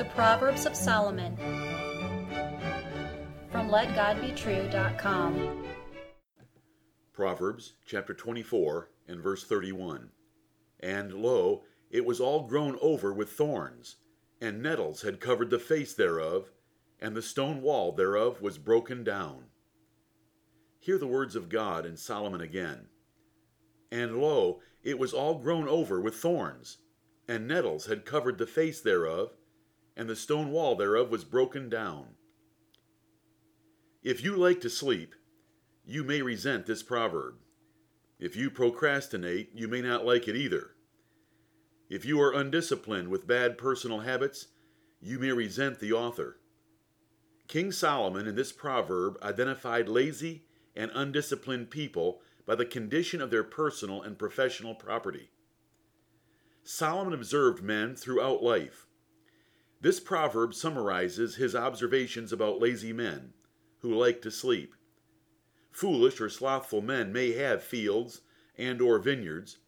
The 0.00 0.06
Proverbs 0.06 0.64
of 0.64 0.74
Solomon 0.74 1.36
from 3.52 3.68
LetGodBetrue.com. 3.68 5.66
Proverbs 7.12 7.74
chapter 7.84 8.14
24 8.14 8.88
and 9.08 9.20
verse 9.20 9.44
31. 9.44 10.08
And 10.82 11.12
lo, 11.12 11.64
it 11.90 12.06
was 12.06 12.18
all 12.18 12.46
grown 12.46 12.78
over 12.80 13.12
with 13.12 13.32
thorns, 13.32 13.96
and 14.40 14.62
nettles 14.62 15.02
had 15.02 15.20
covered 15.20 15.50
the 15.50 15.58
face 15.58 15.92
thereof, 15.92 16.50
and 16.98 17.14
the 17.14 17.20
stone 17.20 17.60
wall 17.60 17.92
thereof 17.92 18.40
was 18.40 18.56
broken 18.56 19.04
down. 19.04 19.48
Hear 20.78 20.96
the 20.96 21.06
words 21.06 21.36
of 21.36 21.50
God 21.50 21.84
in 21.84 21.98
Solomon 21.98 22.40
again. 22.40 22.86
And 23.92 24.16
lo, 24.16 24.62
it 24.82 24.98
was 24.98 25.12
all 25.12 25.34
grown 25.34 25.68
over 25.68 26.00
with 26.00 26.14
thorns, 26.14 26.78
and 27.28 27.46
nettles 27.46 27.84
had 27.84 28.06
covered 28.06 28.38
the 28.38 28.46
face 28.46 28.80
thereof, 28.80 29.36
and 29.96 30.08
the 30.08 30.16
stone 30.16 30.50
wall 30.50 30.76
thereof 30.76 31.10
was 31.10 31.24
broken 31.24 31.68
down. 31.68 32.14
If 34.02 34.24
you 34.24 34.36
like 34.36 34.60
to 34.62 34.70
sleep, 34.70 35.14
you 35.84 36.04
may 36.04 36.22
resent 36.22 36.66
this 36.66 36.82
proverb. 36.82 37.34
If 38.18 38.36
you 38.36 38.50
procrastinate, 38.50 39.50
you 39.54 39.68
may 39.68 39.82
not 39.82 40.04
like 40.04 40.28
it 40.28 40.36
either. 40.36 40.72
If 41.88 42.04
you 42.04 42.20
are 42.20 42.32
undisciplined 42.32 43.08
with 43.08 43.26
bad 43.26 43.58
personal 43.58 44.00
habits, 44.00 44.48
you 45.00 45.18
may 45.18 45.32
resent 45.32 45.80
the 45.80 45.92
author. 45.92 46.38
King 47.48 47.72
Solomon 47.72 48.28
in 48.28 48.36
this 48.36 48.52
proverb 48.52 49.18
identified 49.22 49.88
lazy 49.88 50.44
and 50.76 50.92
undisciplined 50.94 51.70
people 51.70 52.20
by 52.46 52.54
the 52.54 52.64
condition 52.64 53.20
of 53.20 53.30
their 53.30 53.42
personal 53.42 54.02
and 54.02 54.18
professional 54.18 54.74
property. 54.74 55.30
Solomon 56.62 57.12
observed 57.12 57.62
men 57.62 57.96
throughout 57.96 58.42
life. 58.42 58.86
This 59.80 59.98
proverb 59.98 60.54
summarizes 60.54 61.36
his 61.36 61.54
observations 61.54 62.32
about 62.32 62.60
lazy 62.60 62.92
men 62.92 63.32
who 63.78 63.94
like 63.94 64.20
to 64.22 64.30
sleep. 64.30 64.74
Foolish 65.72 66.20
or 66.20 66.28
slothful 66.28 66.82
men 66.82 67.12
may 67.12 67.32
have 67.32 67.62
fields 67.62 68.20
and 68.58 68.82
or 68.82 68.98
vineyards, 68.98 69.58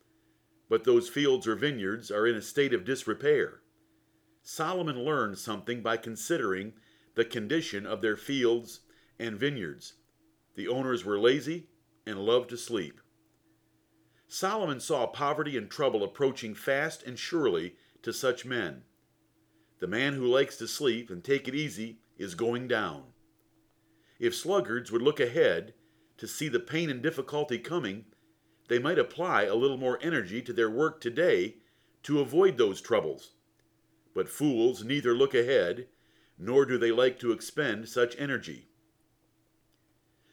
but 0.69 0.85
those 0.85 1.09
fields 1.09 1.47
or 1.47 1.55
vineyards 1.55 2.11
are 2.11 2.27
in 2.27 2.35
a 2.35 2.43
state 2.43 2.75
of 2.75 2.85
disrepair. 2.85 3.63
Solomon 4.43 5.03
learned 5.03 5.39
something 5.39 5.83
by 5.83 5.97
considering 5.97 6.75
the 7.15 7.25
condition 7.25 7.87
of 7.87 8.03
their 8.03 8.17
fields 8.17 8.81
and 9.19 9.39
vineyards. 9.39 9.95
The 10.57 10.69
owners 10.69 11.05
were 11.05 11.19
lazy 11.19 11.69
and 12.05 12.19
loved 12.19 12.51
to 12.51 12.57
sleep. 12.59 13.01
Solomon 14.29 14.81
saw 14.81 15.07
poverty 15.07 15.57
and 15.57 15.71
trouble 15.71 16.03
approaching 16.03 16.55
fast 16.55 17.03
and 17.03 17.19
surely 17.19 17.77
to 18.03 18.13
such 18.13 18.45
men. 18.45 18.83
The 19.83 19.89
man 19.89 20.13
who 20.13 20.29
likes 20.29 20.57
to 20.59 20.69
sleep 20.69 21.11
and 21.11 21.25
take 21.25 21.49
it 21.49 21.57
easy 21.57 21.99
is 22.17 22.37
going 22.37 22.69
down. 22.69 23.03
If 24.21 24.33
sluggards 24.33 24.93
would 24.93 25.03
look 25.03 25.19
ahead 25.19 25.75
to 26.19 26.29
see 26.29 26.47
the 26.47 26.61
pain 26.61 26.89
and 26.89 27.03
difficulty 27.03 27.59
coming, 27.59 28.05
they 28.69 28.79
might 28.79 29.01
apply 29.01 29.43
a 29.43 29.57
little 29.57 29.77
more 29.77 29.99
energy 30.01 30.41
to 30.43 30.53
their 30.53 30.71
work 30.71 31.01
today 31.01 31.57
to 32.05 32.21
avoid 32.21 32.59
those 32.59 32.81
troubles. 32.81 33.33
But 34.15 34.29
fools 34.29 34.85
neither 34.85 35.15
look 35.15 35.35
ahead, 35.35 35.89
nor 36.39 36.65
do 36.65 36.79
they 36.79 36.93
like 36.93 37.19
to 37.19 37.33
expend 37.33 37.89
such 37.89 38.15
energy. 38.21 38.69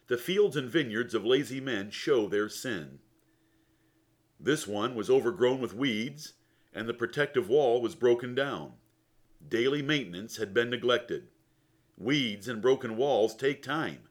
The 0.10 0.18
fields 0.18 0.58
and 0.58 0.70
vineyards 0.70 1.16
of 1.16 1.26
lazy 1.26 1.60
men 1.60 1.90
show 1.90 2.28
their 2.28 2.50
sin. 2.50 3.00
This 4.40 4.68
one 4.68 4.94
was 4.94 5.10
overgrown 5.10 5.60
with 5.60 5.74
weeds, 5.74 6.34
and 6.72 6.88
the 6.88 6.94
protective 6.94 7.50
wall 7.50 7.82
was 7.82 7.96
broken 7.96 8.36
down. 8.36 8.74
Daily 9.48 9.82
maintenance 9.82 10.38
had 10.38 10.54
been 10.54 10.70
neglected. 10.70 11.30
Weeds 11.98 12.48
and 12.48 12.62
broken 12.62 12.98
walls 12.98 13.36
take 13.36 13.64
time. 13.64 14.10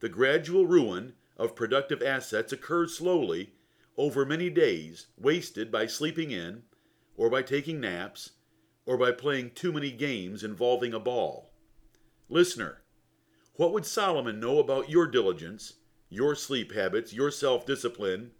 The 0.00 0.08
gradual 0.08 0.66
ruin 0.66 1.14
of 1.36 1.56
productive 1.56 2.02
assets 2.02 2.52
occurs 2.52 2.96
slowly 2.96 3.54
over 3.96 4.24
many 4.24 4.50
days, 4.50 5.06
wasted 5.16 5.72
by 5.72 5.86
sleeping 5.86 6.30
in, 6.30 6.62
or 7.16 7.28
by 7.28 7.42
taking 7.42 7.80
naps, 7.80 8.32
or 8.86 8.96
by 8.96 9.10
playing 9.10 9.50
too 9.50 9.72
many 9.72 9.90
games 9.90 10.44
involving 10.44 10.94
a 10.94 11.00
ball. 11.00 11.50
Listener, 12.28 12.82
what 13.54 13.72
would 13.72 13.84
Solomon 13.84 14.38
know 14.38 14.60
about 14.60 14.88
your 14.88 15.06
diligence, 15.06 15.74
your 16.08 16.34
sleep 16.36 16.72
habits, 16.72 17.12
your 17.12 17.30
self 17.30 17.66
discipline, 17.66 18.30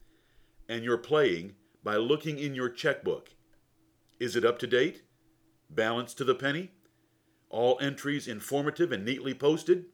and 0.69 0.85
your 0.85 0.99
playing 0.99 1.57
by 1.83 1.97
looking 1.97 2.39
in 2.39 2.55
your 2.55 2.69
checkbook? 2.69 3.31
Is 4.21 4.37
it 4.37 4.45
up 4.45 4.59
to 4.61 4.67
date? 4.67 5.03
Balanced 5.71 6.19
to 6.19 6.25
the 6.25 6.35
penny? 6.35 6.73
All 7.51 7.79
entries 7.81 8.29
informative 8.29 8.93
and 8.93 9.05
neatly 9.05 9.35
posted? 9.35 9.87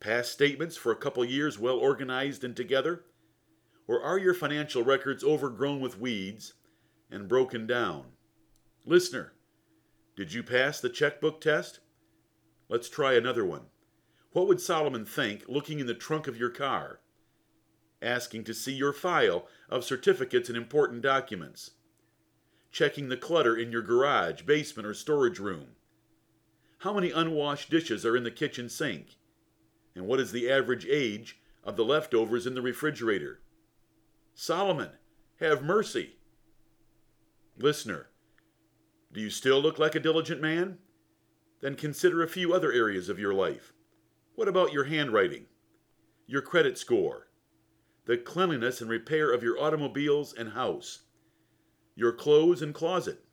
Past 0.00 0.32
statements 0.32 0.76
for 0.76 0.92
a 0.92 0.96
couple 0.96 1.24
years 1.24 1.58
well 1.58 1.76
organized 1.76 2.44
and 2.44 2.56
together? 2.56 3.04
Or 3.86 4.02
are 4.02 4.18
your 4.18 4.34
financial 4.34 4.82
records 4.82 5.22
overgrown 5.22 5.80
with 5.80 5.98
weeds 5.98 6.54
and 7.10 7.28
broken 7.28 7.66
down? 7.66 8.12
Listener, 8.86 9.32
did 10.16 10.32
you 10.32 10.42
pass 10.42 10.80
the 10.80 10.88
checkbook 10.88 11.40
test? 11.40 11.80
Let's 12.68 12.88
try 12.88 13.14
another 13.14 13.44
one. 13.44 13.66
What 14.32 14.46
would 14.48 14.60
Solomon 14.60 15.04
think 15.04 15.44
looking 15.48 15.80
in 15.80 15.86
the 15.86 15.94
trunk 15.94 16.26
of 16.26 16.36
your 16.36 16.50
car? 16.50 17.00
Asking 18.00 18.44
to 18.44 18.54
see 18.54 18.72
your 18.72 18.92
file 18.92 19.46
of 19.68 19.84
certificates 19.84 20.48
and 20.48 20.56
important 20.56 21.02
documents? 21.02 21.72
Checking 22.74 23.08
the 23.08 23.16
clutter 23.16 23.56
in 23.56 23.70
your 23.70 23.82
garage, 23.82 24.42
basement, 24.42 24.84
or 24.84 24.94
storage 24.94 25.38
room? 25.38 25.76
How 26.78 26.92
many 26.92 27.12
unwashed 27.12 27.70
dishes 27.70 28.04
are 28.04 28.16
in 28.16 28.24
the 28.24 28.32
kitchen 28.32 28.68
sink? 28.68 29.14
And 29.94 30.08
what 30.08 30.18
is 30.18 30.32
the 30.32 30.50
average 30.50 30.84
age 30.84 31.38
of 31.62 31.76
the 31.76 31.84
leftovers 31.84 32.48
in 32.48 32.56
the 32.56 32.62
refrigerator? 32.62 33.38
Solomon, 34.34 34.90
have 35.38 35.62
mercy. 35.62 36.16
Listener, 37.56 38.08
do 39.12 39.20
you 39.20 39.30
still 39.30 39.60
look 39.60 39.78
like 39.78 39.94
a 39.94 40.00
diligent 40.00 40.40
man? 40.40 40.78
Then 41.60 41.76
consider 41.76 42.24
a 42.24 42.28
few 42.28 42.52
other 42.52 42.72
areas 42.72 43.08
of 43.08 43.20
your 43.20 43.34
life. 43.34 43.72
What 44.34 44.48
about 44.48 44.72
your 44.72 44.86
handwriting, 44.86 45.46
your 46.26 46.42
credit 46.42 46.76
score, 46.76 47.28
the 48.06 48.16
cleanliness 48.16 48.80
and 48.80 48.90
repair 48.90 49.32
of 49.32 49.44
your 49.44 49.62
automobiles 49.62 50.34
and 50.34 50.54
house, 50.54 51.03
your 51.94 52.12
clothes 52.12 52.60
and 52.60 52.74
closet, 52.74 53.24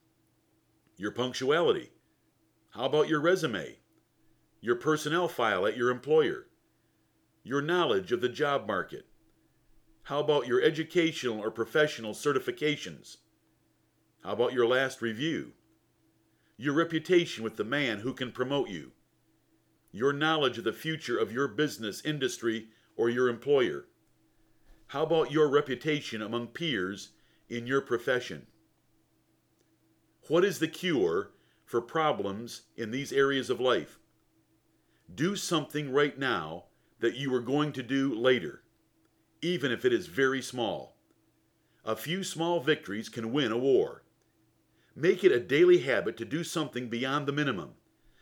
your 0.96 1.12
punctuality? 1.12 1.90
How 2.72 2.86
about 2.86 3.10
your 3.10 3.20
resume, 3.20 3.80
your 4.62 4.76
personnel 4.76 5.28
file 5.28 5.66
at 5.66 5.76
your 5.76 5.90
employer, 5.90 6.48
your 7.44 7.62
knowledge 7.62 8.12
of 8.12 8.22
the 8.22 8.30
job 8.30 8.68
market? 8.68 9.08
How 10.04 10.20
about 10.20 10.48
your 10.48 10.62
educational 10.62 11.40
or 11.40 11.50
professional 11.50 12.14
certifications? 12.14 13.18
How 14.24 14.34
about 14.34 14.54
your 14.54 14.68
last 14.68 15.02
review? 15.02 15.54
Your 16.58 16.76
reputation 16.76 17.44
with 17.44 17.58
the 17.58 17.64
man 17.64 18.00
who 18.00 18.14
can 18.14 18.32
promote 18.32 18.70
you? 18.70 18.92
Your 19.92 20.14
knowledge 20.14 20.60
of 20.60 20.64
the 20.64 20.74
future 20.74 21.18
of 21.18 21.32
your 21.32 21.48
business, 21.48 22.06
industry, 22.06 22.68
or 22.96 23.10
your 23.10 23.28
employer? 23.28 23.88
How 24.88 25.04
about 25.04 25.32
your 25.32 25.50
reputation 25.50 26.22
among 26.22 26.48
peers 26.48 27.10
in 27.50 27.66
your 27.66 27.82
profession? 27.82 28.46
What 30.32 30.46
is 30.46 30.60
the 30.60 30.70
cure 30.70 31.32
for 31.66 31.82
problems 31.82 32.62
in 32.78 32.92
these 32.92 33.12
areas 33.12 33.50
of 33.50 33.60
life? 33.60 34.00
Do 35.14 35.36
something 35.36 35.92
right 35.92 36.18
now 36.18 36.68
that 37.02 37.18
you 37.18 37.36
are 37.36 37.42
going 37.42 37.74
to 37.74 37.84
do 37.84 38.16
later, 38.16 38.64
even 39.42 39.74
if 39.74 39.84
it 39.84 39.92
is 39.92 40.08
very 40.08 40.42
small. 40.42 40.96
A 41.84 41.98
few 41.98 42.24
small 42.24 42.62
victories 42.62 43.10
can 43.10 43.34
win 43.34 43.52
a 43.52 43.58
war. 43.58 44.04
Make 44.96 45.26
it 45.26 45.34
a 45.34 45.40
daily 45.42 45.80
habit 45.80 46.16
to 46.16 46.24
do 46.24 46.46
something 46.46 46.88
beyond 46.88 47.28
the 47.28 47.34
minimum, 47.34 47.72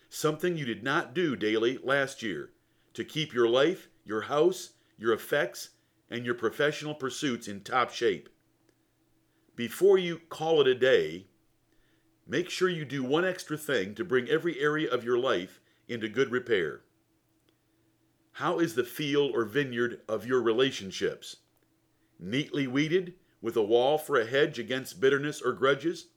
something 0.10 0.58
you 0.58 0.66
did 0.66 0.82
not 0.82 1.14
do 1.14 1.36
daily 1.36 1.78
last 1.84 2.24
year, 2.24 2.50
to 2.96 3.06
keep 3.06 3.36
your 3.36 3.48
life, 3.48 3.88
your 4.04 4.22
house, 4.22 4.72
your 4.98 5.14
effects, 5.14 5.70
and 6.10 6.26
your 6.26 6.34
professional 6.34 6.96
pursuits 6.96 7.48
in 7.48 7.62
top 7.62 7.92
shape. 7.92 8.30
Before 9.56 10.00
you 10.00 10.22
call 10.30 10.60
it 10.60 10.68
a 10.68 10.74
day, 10.74 11.28
make 12.30 12.48
sure 12.48 12.70
you 12.70 12.86
do 12.86 13.04
one 13.04 13.26
extra 13.26 13.58
thing 13.58 13.96
to 13.96 14.06
bring 14.06 14.30
every 14.30 14.62
area 14.62 14.90
of 14.90 15.04
your 15.04 15.18
life 15.18 15.60
into 15.88 16.08
good 16.08 16.32
repair. 16.32 16.82
How 18.34 18.60
is 18.60 18.76
the 18.76 18.84
field 18.84 19.32
or 19.34 19.44
vineyard 19.46 20.02
of 20.08 20.28
your 20.28 20.40
relationships? 20.40 21.38
Neatly 22.20 22.68
weeded, 22.68 23.16
with 23.42 23.58
a 23.58 23.64
wall 23.64 23.98
for 23.98 24.16
a 24.16 24.26
hedge 24.26 24.60
against 24.60 25.02
bitterness 25.02 25.42
or 25.42 25.54
grudges? 25.54 26.10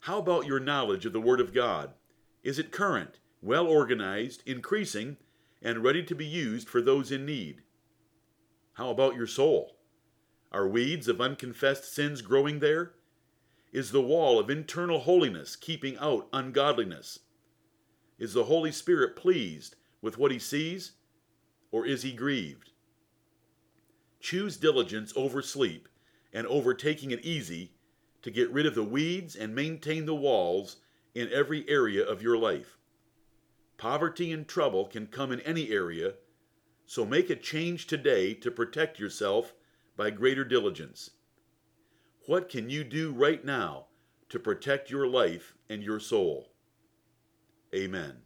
How 0.00 0.18
about 0.18 0.46
your 0.46 0.60
knowledge 0.60 1.04
of 1.06 1.12
the 1.12 1.20
Word 1.20 1.40
of 1.40 1.52
God? 1.52 1.94
Is 2.44 2.58
it 2.60 2.70
current, 2.70 3.18
well 3.42 3.66
organized, 3.66 4.42
increasing, 4.46 5.16
and 5.60 5.82
ready 5.82 6.04
to 6.04 6.14
be 6.14 6.26
used 6.26 6.68
for 6.68 6.80
those 6.80 7.10
in 7.10 7.26
need? 7.26 7.62
How 8.74 8.90
about 8.90 9.16
your 9.16 9.26
soul? 9.26 9.76
Are 10.52 10.68
weeds 10.68 11.08
of 11.08 11.20
unconfessed 11.20 11.92
sins 11.92 12.22
growing 12.22 12.60
there? 12.60 12.92
Is 13.74 13.90
the 13.90 14.00
wall 14.00 14.38
of 14.38 14.50
internal 14.50 15.00
holiness 15.00 15.56
keeping 15.56 15.98
out 15.98 16.28
ungodliness? 16.32 17.18
Is 18.20 18.32
the 18.32 18.44
Holy 18.44 18.70
Spirit 18.70 19.16
pleased 19.16 19.74
with 20.00 20.16
what 20.16 20.30
he 20.30 20.38
sees, 20.38 20.92
or 21.72 21.84
is 21.84 22.02
he 22.02 22.12
grieved? 22.12 22.70
Choose 24.20 24.56
diligence 24.56 25.12
over 25.16 25.42
sleep 25.42 25.88
and 26.32 26.46
over 26.46 26.72
taking 26.72 27.10
it 27.10 27.24
easy 27.24 27.72
to 28.22 28.30
get 28.30 28.48
rid 28.52 28.64
of 28.64 28.76
the 28.76 28.84
weeds 28.84 29.34
and 29.34 29.56
maintain 29.56 30.06
the 30.06 30.14
walls 30.14 30.76
in 31.12 31.28
every 31.32 31.68
area 31.68 32.06
of 32.06 32.22
your 32.22 32.38
life. 32.38 32.78
Poverty 33.76 34.30
and 34.30 34.46
trouble 34.46 34.84
can 34.84 35.08
come 35.08 35.32
in 35.32 35.40
any 35.40 35.70
area, 35.70 36.14
so 36.86 37.04
make 37.04 37.28
a 37.28 37.34
change 37.34 37.88
today 37.88 38.34
to 38.34 38.52
protect 38.52 39.00
yourself 39.00 39.52
by 39.96 40.10
greater 40.10 40.44
diligence. 40.44 41.10
What 42.26 42.48
can 42.48 42.70
you 42.70 42.84
do 42.84 43.12
right 43.12 43.44
now 43.44 43.86
to 44.30 44.38
protect 44.38 44.90
your 44.90 45.06
life 45.06 45.54
and 45.68 45.82
your 45.82 46.00
soul? 46.00 46.52
Amen. 47.74 48.22